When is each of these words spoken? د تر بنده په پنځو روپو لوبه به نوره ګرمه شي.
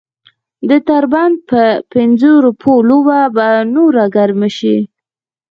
د 0.69 0.71
تر 0.87 1.03
بنده 1.13 1.37
په 1.49 1.63
پنځو 1.93 2.31
روپو 2.45 2.73
لوبه 2.89 3.19
به 3.35 3.47
نوره 3.75 4.05
ګرمه 4.15 4.49
شي. 4.57 4.77